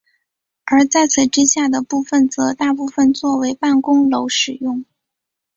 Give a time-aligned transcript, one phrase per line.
[0.65, 4.83] 而在此之下的部分则大部分作为办公楼使用。